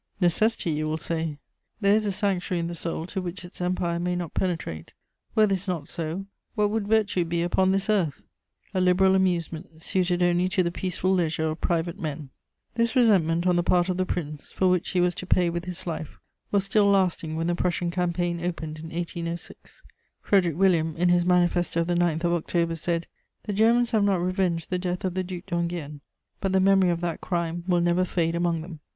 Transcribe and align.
Necessity, 0.19 0.71
you 0.71 0.87
will 0.89 0.97
say. 0.97 1.37
There 1.79 1.93
is 1.93 2.07
a 2.07 2.11
sanctuary 2.11 2.57
in 2.57 2.65
the 2.65 2.73
soul 2.73 3.05
to 3.05 3.21
which 3.21 3.45
its 3.45 3.61
empire 3.61 3.99
may 3.99 4.15
not 4.15 4.33
penetrate; 4.33 4.93
were 5.35 5.45
this 5.45 5.67
not 5.67 5.87
so, 5.89 6.25
what 6.55 6.71
would 6.71 6.87
virtue 6.87 7.23
be 7.23 7.43
upon 7.43 7.71
this 7.71 7.87
earth? 7.87 8.23
A 8.73 8.81
liberal 8.81 9.13
amusement, 9.13 9.79
suited 9.83 10.23
only 10.23 10.49
to 10.49 10.63
the 10.63 10.71
peaceful 10.71 11.13
leisure 11.13 11.45
of 11.51 11.61
private 11.61 11.99
men." 11.99 12.31
This 12.73 12.95
resentment 12.95 13.45
on 13.45 13.57
the 13.57 13.61
part 13.61 13.89
of 13.89 13.97
the 13.97 14.07
Prince, 14.07 14.51
for 14.51 14.67
which 14.69 14.89
he 14.89 14.99
was 14.99 15.13
to 15.13 15.27
pay 15.27 15.51
with 15.51 15.65
his 15.65 15.85
life, 15.85 16.17
was 16.49 16.63
still 16.63 16.87
lasting 16.87 17.35
when 17.35 17.45
the 17.45 17.53
Prussian 17.53 17.91
Campaign 17.91 18.43
opened 18.43 18.79
in 18.79 18.89
1806. 18.89 19.83
Frederic 20.23 20.55
William, 20.57 20.97
in 20.97 21.09
his 21.09 21.23
manifesto 21.23 21.81
of 21.81 21.85
the 21.85 21.93
9th 21.93 22.23
of 22.23 22.33
October, 22.33 22.75
said: 22.75 23.05
"The 23.43 23.53
Germans 23.53 23.91
have 23.91 24.03
not 24.03 24.19
revenged 24.19 24.71
the 24.71 24.79
death 24.79 25.05
of 25.05 25.13
the 25.13 25.23
Duc 25.23 25.45
d'Enghien; 25.45 26.01
but 26.39 26.53
the 26.53 26.59
memory 26.59 26.89
of 26.89 27.01
that 27.01 27.21
crime 27.21 27.63
will 27.67 27.81
never 27.81 28.03
fade 28.03 28.33
among 28.33 28.63
them." 28.63 28.79